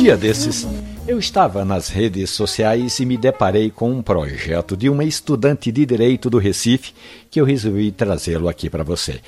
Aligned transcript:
dia 0.00 0.16
desses, 0.16 0.66
eu 1.06 1.18
estava 1.18 1.62
nas 1.62 1.90
redes 1.90 2.30
sociais 2.30 2.98
e 3.00 3.04
me 3.04 3.18
deparei 3.18 3.70
com 3.70 3.92
um 3.92 4.00
projeto 4.00 4.74
de 4.74 4.88
uma 4.88 5.04
estudante 5.04 5.70
de 5.70 5.84
direito 5.84 6.30
do 6.30 6.38
Recife 6.38 6.94
que 7.30 7.38
eu 7.38 7.44
resolvi 7.44 7.92
trazê-lo 7.92 8.48
aqui 8.48 8.70
para 8.70 8.82
você. 8.82 9.20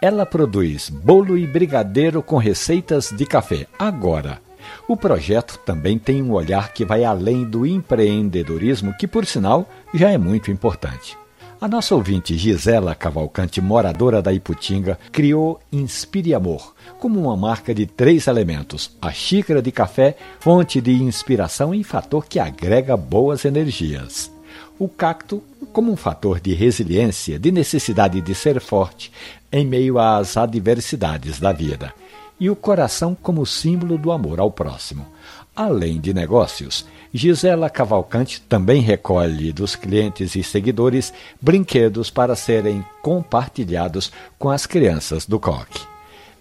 Ela 0.00 0.24
produz 0.24 0.88
bolo 0.88 1.36
e 1.36 1.48
brigadeiro 1.48 2.22
com 2.22 2.36
receitas 2.36 3.10
de 3.10 3.26
café. 3.26 3.66
Agora, 3.76 4.40
o 4.86 4.96
projeto 4.96 5.58
também 5.66 5.98
tem 5.98 6.22
um 6.22 6.30
olhar 6.30 6.72
que 6.72 6.84
vai 6.84 7.02
além 7.02 7.42
do 7.42 7.66
empreendedorismo, 7.66 8.94
que, 8.96 9.08
por 9.08 9.26
sinal, 9.26 9.68
já 9.92 10.12
é 10.12 10.16
muito 10.16 10.48
importante. 10.48 11.18
A 11.60 11.68
nossa 11.68 11.94
ouvinte 11.94 12.38
Gisela 12.38 12.94
Cavalcante, 12.94 13.60
moradora 13.60 14.22
da 14.22 14.32
Iputinga, 14.32 14.98
criou 15.12 15.60
Inspire 15.70 16.32
Amor, 16.32 16.74
como 16.98 17.20
uma 17.20 17.36
marca 17.36 17.74
de 17.74 17.84
três 17.84 18.26
elementos: 18.26 18.96
a 18.98 19.12
xícara 19.12 19.60
de 19.60 19.70
café, 19.70 20.16
fonte 20.38 20.80
de 20.80 20.90
inspiração 20.92 21.74
e 21.74 21.84
fator 21.84 22.24
que 22.24 22.38
agrega 22.38 22.96
boas 22.96 23.44
energias. 23.44 24.32
O 24.78 24.88
cacto, 24.88 25.42
como 25.70 25.92
um 25.92 25.96
fator 25.96 26.40
de 26.40 26.54
resiliência, 26.54 27.38
de 27.38 27.52
necessidade 27.52 28.22
de 28.22 28.34
ser 28.34 28.58
forte 28.58 29.12
em 29.52 29.66
meio 29.66 29.98
às 29.98 30.38
adversidades 30.38 31.38
da 31.38 31.52
vida. 31.52 31.92
E 32.40 32.48
o 32.48 32.56
coração, 32.56 33.14
como 33.14 33.44
símbolo 33.44 33.98
do 33.98 34.10
amor 34.10 34.40
ao 34.40 34.50
próximo. 34.50 35.06
Além 35.54 36.00
de 36.00 36.14
negócios, 36.14 36.86
Gisela 37.12 37.68
Cavalcante 37.68 38.40
também 38.40 38.80
recolhe 38.80 39.52
dos 39.52 39.76
clientes 39.76 40.34
e 40.34 40.42
seguidores 40.42 41.12
brinquedos 41.40 42.08
para 42.08 42.34
serem 42.34 42.84
compartilhados 43.02 44.10
com 44.38 44.48
as 44.48 44.64
crianças 44.64 45.26
do 45.26 45.38
coque. 45.38 45.89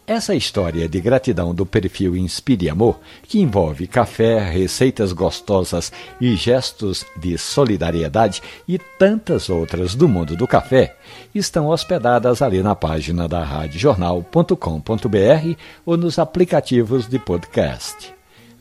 Essa 0.10 0.34
história 0.34 0.90
de 0.90 1.00
gratidão 1.00 1.54
do 1.54 1.68
perfil 1.68 2.18
Inspire 2.18 2.68
Amor, 2.68 3.00
que 3.22 3.40
envolve 3.40 3.86
café, 3.86 4.40
receitas 4.40 5.14
gostosas 5.14 5.92
e 6.20 6.36
gestos 6.36 7.06
de 7.16 7.38
solidariedade 7.38 8.42
e 8.68 8.80
tantas 8.80 9.52
outras 9.52 9.94
do 9.94 10.10
mundo 10.10 10.36
do 10.36 10.48
café, 10.48 10.96
estão 11.36 11.68
hospedadas 11.68 12.42
ali 12.42 12.64
na 12.64 12.74
página 12.74 13.28
da 13.28 13.44
radiojornal.com.br 13.44 15.56
ou 15.86 15.96
nos 15.96 16.18
aplicativos 16.18 17.08
de 17.08 17.20
podcast. 17.20 18.12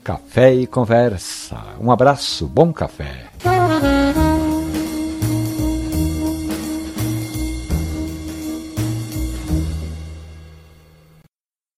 Café 0.04 0.52
e 0.52 0.66
Conversa. 0.66 1.56
Um 1.80 1.90
abraço, 1.90 2.46
bom 2.46 2.74
café. 2.74 3.24